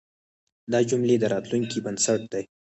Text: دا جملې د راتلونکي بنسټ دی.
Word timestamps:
دا 0.71 0.79
جملې 0.89 1.15
د 1.19 1.23
راتلونکي 1.33 1.77
بنسټ 1.85 2.21
دی. 2.33 2.43